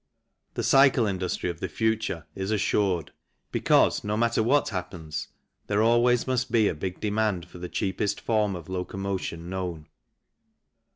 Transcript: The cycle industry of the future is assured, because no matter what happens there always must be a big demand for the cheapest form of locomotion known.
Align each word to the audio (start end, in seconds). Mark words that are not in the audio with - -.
The 0.55 0.63
cycle 0.63 1.05
industry 1.05 1.47
of 1.51 1.59
the 1.59 1.69
future 1.69 2.25
is 2.33 2.49
assured, 2.49 3.13
because 3.51 4.03
no 4.03 4.17
matter 4.17 4.41
what 4.41 4.69
happens 4.69 5.27
there 5.67 5.83
always 5.83 6.25
must 6.25 6.51
be 6.51 6.67
a 6.67 6.73
big 6.73 6.99
demand 6.99 7.45
for 7.47 7.59
the 7.59 7.69
cheapest 7.69 8.19
form 8.19 8.55
of 8.55 8.67
locomotion 8.67 9.47
known. 9.47 9.85